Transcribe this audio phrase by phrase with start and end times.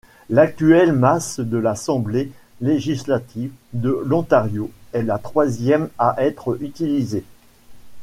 [0.31, 7.23] L'actuelle masse de l'Assemblée législative de l'Ontario est la troisième à être utilisée.